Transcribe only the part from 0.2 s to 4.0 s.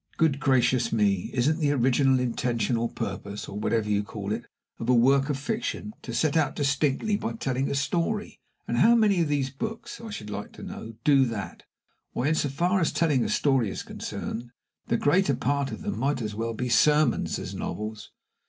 gracious me! isn't it the original intention or purpose, or whatever